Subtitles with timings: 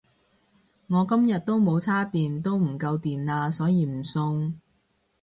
[0.87, 4.55] 我今日都冇叉電都唔夠電呀所以唔送